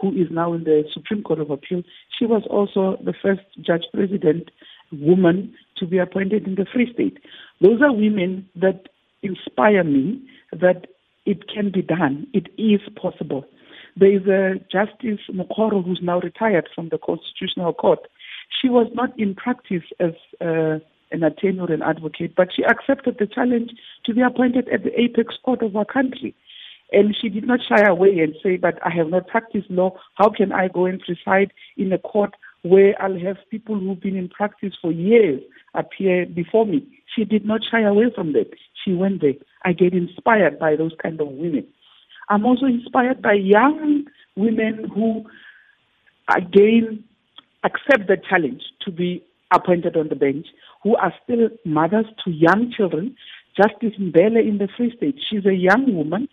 [0.00, 1.82] who is now in the Supreme Court of Appeal,
[2.16, 4.50] she was also the first judge president
[4.92, 7.18] woman to be appointed in the Free State.
[7.60, 8.88] Those are women that
[9.22, 10.86] inspire me that
[11.26, 12.28] it can be done.
[12.32, 13.44] It is possible.
[13.96, 18.00] There is a Justice Mokgoro who's now retired from the Constitutional Court.
[18.60, 20.78] She was not in practice as uh,
[21.12, 23.70] an attorney or an advocate, but she accepted the challenge
[24.04, 26.34] to be appointed at the apex court of our country.
[26.92, 29.96] And she did not shy away and say, But I have not practiced law.
[30.14, 34.16] How can I go and preside in a court where I'll have people who've been
[34.16, 35.40] in practice for years
[35.74, 36.86] appear before me?
[37.14, 38.50] She did not shy away from that.
[38.84, 39.34] She went there.
[39.64, 41.66] I get inspired by those kind of women.
[42.28, 44.04] I'm also inspired by young
[44.36, 45.24] women who,
[46.34, 47.04] again,
[47.64, 50.46] accept the challenge to be appointed on the bench,
[50.82, 53.16] who are still mothers to young children.
[53.56, 56.28] Justice Mbele in the Free State, she's a young woman.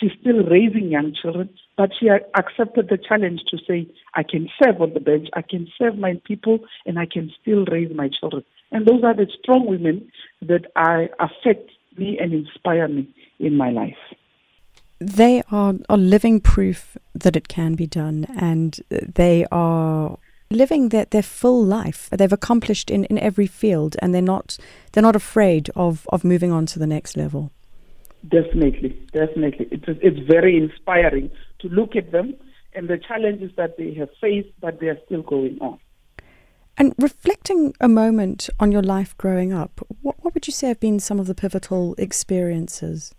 [0.00, 4.80] She's still raising young children, but she accepted the challenge to say, I can serve
[4.80, 8.42] on the bench, I can serve my people, and I can still raise my children.
[8.72, 13.06] And those are the strong women that I affect me and inspire me
[13.38, 13.98] in my life.
[15.06, 20.18] They are, are living proof that it can be done, and they are
[20.50, 22.08] living their, their full life.
[22.10, 24.58] They've accomplished in, in every field, and they're not
[24.92, 27.50] they're not afraid of, of moving on to the next level.
[28.28, 29.66] Definitely, definitely.
[29.70, 31.30] It's, it's very inspiring
[31.60, 32.34] to look at them
[32.74, 35.78] and the challenges that they have faced, but they are still going on.
[36.78, 40.80] And reflecting a moment on your life growing up, what, what would you say have
[40.80, 43.14] been some of the pivotal experiences?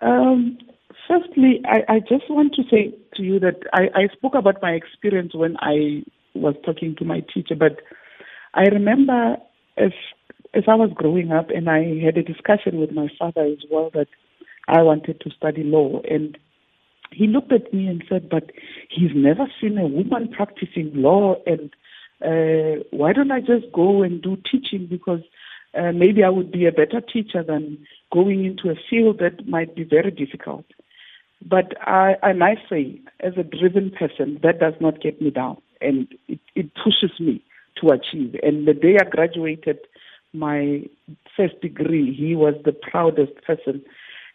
[0.00, 0.58] Um,
[1.06, 4.72] firstly, I, I, just want to say to you that I, I spoke about my
[4.72, 7.80] experience when I was talking to my teacher, but
[8.54, 9.36] I remember
[9.76, 9.92] as
[10.54, 13.90] as I was growing up, and I had a discussion with my father as well
[13.92, 14.08] that
[14.66, 16.38] I wanted to study law, and
[17.12, 18.50] he looked at me and said, "But
[18.88, 21.70] he's never seen a woman practicing law, and
[22.24, 24.86] uh, why don't I just go and do teaching?
[24.86, 25.20] Because
[25.74, 27.78] uh, maybe I would be a better teacher than
[28.12, 30.66] going into a field that might be very difficult."
[31.44, 35.58] But I, I might say, as a driven person, that does not get me down,
[35.80, 37.42] and it, it pushes me
[37.80, 38.34] to achieve.
[38.42, 39.78] And the day I graduated
[40.32, 40.82] my
[41.36, 43.82] first degree, he was the proudest person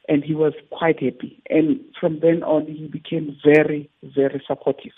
[0.09, 1.41] and he was quite happy.
[1.49, 4.91] And from then on, he became very, very supportive.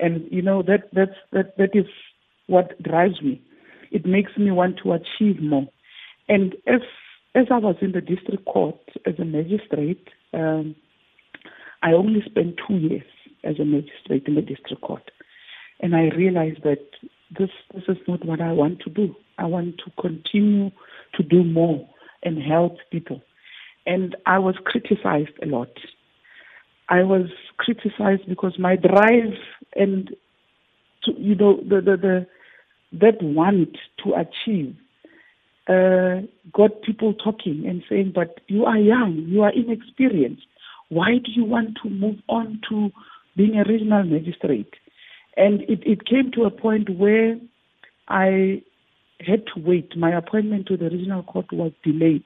[0.00, 1.86] And you know that that's that that is
[2.46, 3.42] what drives me.
[3.92, 5.68] It makes me want to achieve more.
[6.28, 6.80] And as
[7.34, 10.74] as I was in the district court as a magistrate, um,
[11.82, 13.06] I only spent two years
[13.44, 15.10] as a magistrate in the district court,
[15.80, 16.84] and I realized that
[17.38, 19.14] this this is not what I want to do.
[19.38, 20.70] I want to continue
[21.14, 21.86] to do more
[22.22, 23.20] and help people.
[23.86, 25.72] And I was criticized a lot.
[26.88, 29.34] I was criticized because my drive
[29.74, 30.14] and
[31.04, 32.26] to, you know the the, the
[32.92, 34.76] that want to achieve
[35.68, 36.22] uh,
[36.52, 40.46] got people talking and saying, "But you are young, you are inexperienced.
[40.88, 42.90] Why do you want to move on to
[43.36, 44.74] being a regional magistrate?"
[45.36, 47.38] And it, it came to a point where
[48.08, 48.62] I
[49.20, 49.96] had to wait.
[49.96, 52.24] My appointment to the regional court was delayed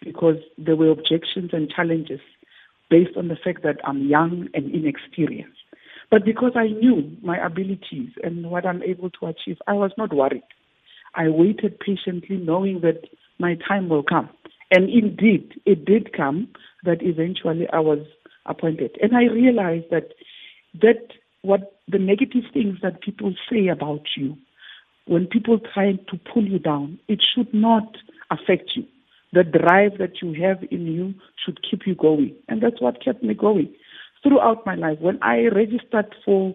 [0.00, 2.20] because there were objections and challenges
[2.88, 5.59] based on the fact that I'm young and inexperienced.
[6.10, 10.12] But because I knew my abilities and what I'm able to achieve, I was not
[10.12, 10.42] worried.
[11.14, 13.04] I waited patiently knowing that
[13.38, 14.28] my time will come.
[14.70, 16.48] And indeed, it did come
[16.84, 18.00] that eventually I was
[18.46, 18.96] appointed.
[19.00, 20.08] And I realized that
[20.80, 21.08] that
[21.42, 24.36] what the negative things that people say about you,
[25.06, 27.96] when people try to pull you down, it should not
[28.30, 28.84] affect you.
[29.32, 32.34] The drive that you have in you should keep you going.
[32.48, 33.72] And that's what kept me going
[34.22, 34.98] throughout my life.
[35.00, 36.54] When I registered for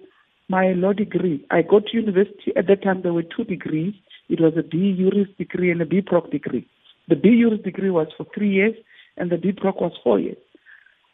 [0.49, 2.53] my law degree, I got to university.
[2.55, 3.93] At that time, there were two degrees.
[4.29, 6.67] It was a B Juris degree and a B Proc degree.
[7.07, 8.75] The B Juris degree was for three years,
[9.17, 10.37] and the B Proc was four years.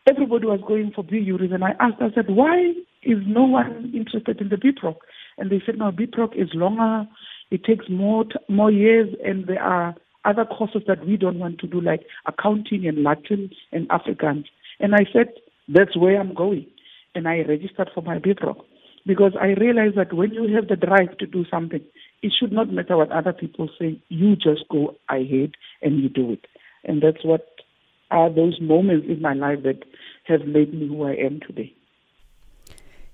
[0.10, 2.74] Everybody was going for B Juris, and I asked, I said, why
[3.04, 4.98] is no one interested in the B Proc?
[5.38, 7.08] And they said, no, B Proc is longer,
[7.52, 9.96] it takes more t- more years, and there are
[10.26, 14.46] other courses that we don't want to do, like accounting and Latin and Afrikaans.
[14.80, 15.28] And I said,
[15.68, 16.68] that's where I'm going.
[17.16, 18.58] And I registered for my B Proc.
[19.06, 21.82] because I realize that when you have the drive to do something,
[22.22, 24.02] it should not matter what other people say.
[24.10, 26.46] You just go ahead and you do it.
[26.84, 27.48] And that's what
[28.12, 29.84] are those moments in my life that
[30.26, 31.74] have made me who I am today.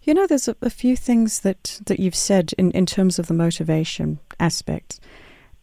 [0.04, 3.28] You know, there's a, a, few things that, that you've said in, in terms of
[3.28, 5.00] the motivation aspect.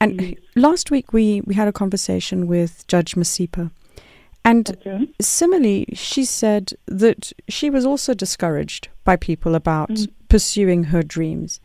[0.00, 0.60] And mm-hmm.
[0.60, 3.70] last week we, we had a conversation with Judge Masipa.
[4.44, 5.08] And okay.
[5.20, 10.08] similarly, she said that she was also discouraged by people about mm.
[10.28, 11.60] pursuing her dreams.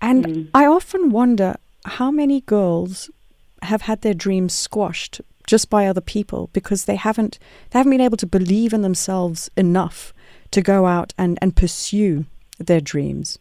[0.00, 0.48] And mm.
[0.54, 1.56] I often wonder
[1.86, 3.10] how many girls
[3.62, 7.38] have had their dreams squashed just by other people because they haven't
[7.70, 10.12] they haven't been able to believe in themselves enough
[10.50, 12.24] to go out and, and pursue
[12.58, 13.38] their dreams.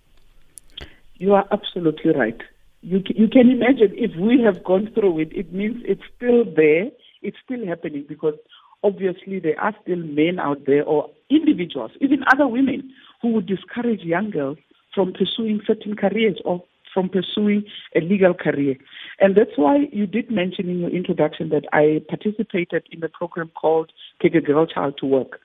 [1.15, 2.41] You are absolutely right.
[2.81, 6.89] You you can imagine if we have gone through it, it means it's still there,
[7.21, 8.35] it's still happening because
[8.83, 14.01] obviously there are still men out there or individuals, even other women, who would discourage
[14.01, 14.57] young girls
[14.93, 16.63] from pursuing certain careers or
[16.93, 17.63] from pursuing
[17.95, 18.75] a legal career.
[19.19, 23.49] And that's why you did mention in your introduction that I participated in a program
[23.49, 25.39] called Take a Girl Child to Work.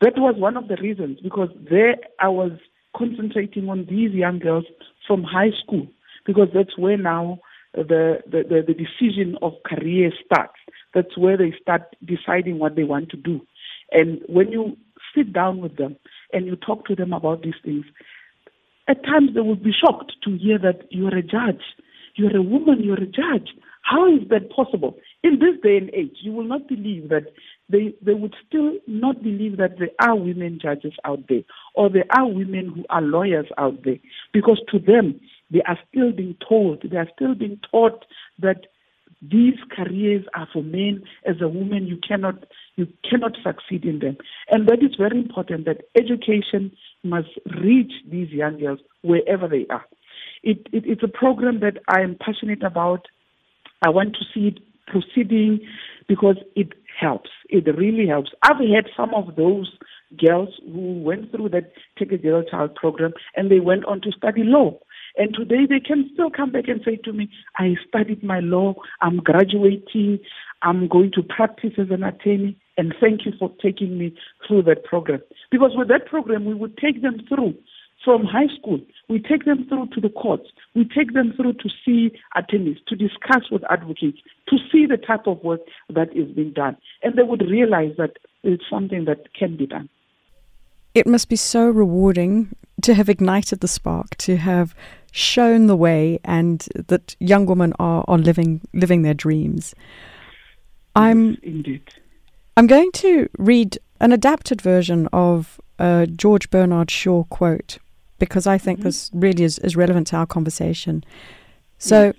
[0.00, 2.52] That was one of the reasons because there I was
[2.96, 4.64] concentrating on these young girls
[5.06, 5.86] from high school
[6.24, 7.40] because that's where now
[7.74, 10.54] the, the, the, the decision of career starts.
[10.96, 13.42] That's where they start deciding what they want to do.
[13.92, 14.78] And when you
[15.14, 15.96] sit down with them
[16.32, 17.84] and you talk to them about these things,
[18.88, 21.60] at times they will be shocked to hear that you're a judge.
[22.14, 23.50] You're a woman, you're a judge.
[23.82, 24.96] How is that possible?
[25.22, 27.24] In this day and age, you will not believe that
[27.68, 31.42] they, they would still not believe that there are women judges out there
[31.74, 33.98] or there are women who are lawyers out there
[34.32, 35.20] because to them,
[35.50, 38.06] they are still being told, they are still being taught
[38.38, 38.66] that
[39.30, 41.02] these careers are for men.
[41.24, 42.44] As a woman, you cannot
[42.76, 44.16] you cannot succeed in them,
[44.50, 45.64] and that is very important.
[45.64, 46.72] That education
[47.02, 47.28] must
[47.62, 49.84] reach these young girls wherever they are.
[50.42, 53.06] It, it, it's a program that I am passionate about.
[53.82, 55.60] I want to see it proceeding
[56.08, 57.30] because it helps.
[57.48, 58.30] It really helps.
[58.42, 59.70] I've had some of those
[60.24, 64.12] girls who went through that Take a Girl Child program and they went on to
[64.12, 64.78] study law.
[65.16, 68.74] And today they can still come back and say to me, I studied my law,
[69.00, 70.18] I'm graduating,
[70.62, 74.14] I'm going to practice as an attorney, and thank you for taking me
[74.46, 75.20] through that program.
[75.50, 77.54] Because with that program, we would take them through
[78.04, 78.78] from high school.
[79.08, 80.48] We take them through to the courts.
[80.74, 85.26] We take them through to see attorneys, to discuss with advocates, to see the type
[85.26, 86.76] of work that is being done.
[87.02, 88.12] And they would realize that
[88.42, 89.88] it's something that can be done.
[90.94, 94.74] It must be so rewarding to have ignited the spark, to have
[95.16, 99.74] shown the way and that young women are, are living living their dreams.
[100.94, 101.94] I'm yes, indeed.
[102.56, 107.78] I'm going to read an adapted version of a George Bernard Shaw quote
[108.18, 108.88] because I think mm-hmm.
[108.88, 111.04] this really is, is relevant to our conversation.
[111.78, 112.14] So,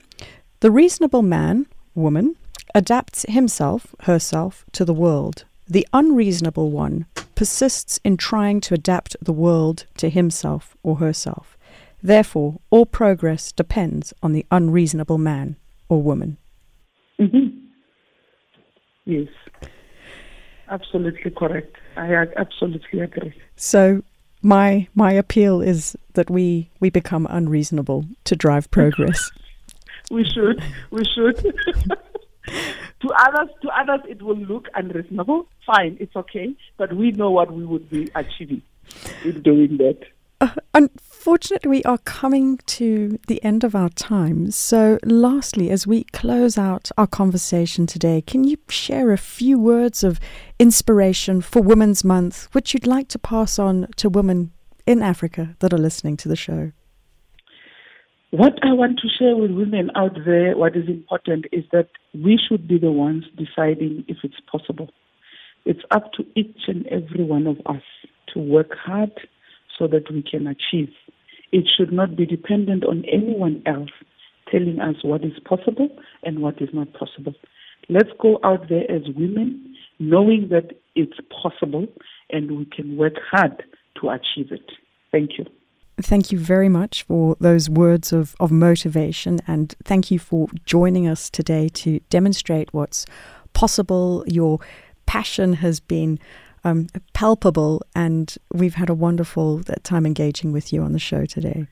[0.60, 2.36] the reasonable man, woman,
[2.76, 5.46] adapts himself, herself, to the world.
[5.68, 11.57] The unreasonable one persists in trying to adapt the world to himself or herself.
[12.08, 15.58] Therefore, all progress depends on the unreasonable man
[15.90, 16.38] or woman.
[17.20, 17.66] Mm-hmm.
[19.04, 19.28] Yes,
[20.70, 21.76] absolutely correct.
[21.98, 23.34] I absolutely agree.
[23.58, 24.04] So,
[24.42, 29.30] my my appeal is that we we become unreasonable to drive progress.
[30.10, 30.64] we should.
[30.92, 31.36] We should.
[33.02, 35.50] to others, to others, it will look unreasonable.
[35.66, 38.62] Fine, it's okay, but we know what we would be achieving
[39.26, 40.00] in doing that.
[40.40, 40.88] Uh,
[41.28, 44.50] unfortunately, we are coming to the end of our time.
[44.50, 50.06] So, lastly, as we close out our conversation today, can you share a few words
[50.06, 50.22] of
[50.58, 54.54] inspiration for Women's Month, which you'd like to pass on to women
[54.86, 56.72] in Africa that are listening to the show?
[58.32, 62.40] What I want to share with women out there, what is important is that we
[62.48, 64.92] should be the ones deciding if it's possible.
[65.66, 67.84] It's up to each and every one of us
[68.34, 69.12] to work hard
[69.78, 70.94] so that we can achieve.
[71.52, 73.90] It should not be dependent on anyone else
[74.52, 75.90] telling us what is possible
[76.24, 77.34] and what is not possible.
[77.90, 81.88] Let's go out there as women knowing that it's possible
[82.30, 83.64] and we can work hard
[84.02, 84.72] to achieve it.
[85.12, 85.46] Thank you.
[86.00, 91.08] Thank you very much for those words of, of motivation and thank you for joining
[91.08, 93.06] us today to demonstrate what's
[93.54, 94.24] possible.
[94.28, 94.60] Your
[95.08, 96.20] passion has been
[96.68, 101.26] um, palpable, and we've had a wonderful uh, time engaging with you on the show
[101.26, 101.68] today.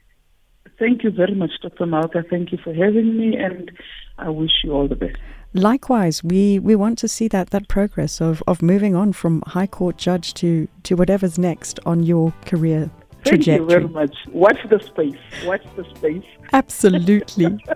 [0.79, 1.85] Thank you very much, Dr.
[1.85, 2.23] Malka.
[2.29, 3.71] Thank you for having me, and
[4.17, 5.17] I wish you all the best.
[5.53, 9.67] Likewise, we, we want to see that, that progress of, of moving on from High
[9.67, 12.89] Court judge to, to whatever's next on your career
[13.25, 13.57] trajectory.
[13.57, 14.15] Thank you very much.
[14.31, 15.45] Watch the space.
[15.45, 16.25] Watch the space.
[16.53, 17.57] Absolutely.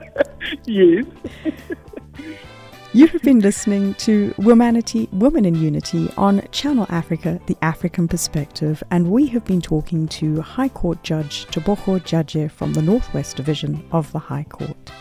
[0.65, 1.05] Yes.
[2.91, 8.81] You have been listening to Womanity, Women in Unity on Channel Africa, the African Perspective,
[8.89, 13.87] and we have been talking to High Court Judge Tebogo Djaje from the Northwest Division
[13.91, 14.91] of the High Court.